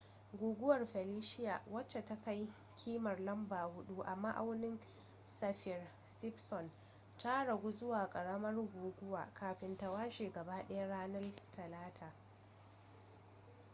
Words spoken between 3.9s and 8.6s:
a ma'aunin saffir-simpson ta ragu zuwa karamar